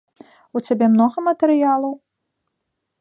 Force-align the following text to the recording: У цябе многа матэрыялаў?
У 0.59 0.61
цябе 0.69 0.85
многа 0.93 1.17
матэрыялаў? 1.27 1.93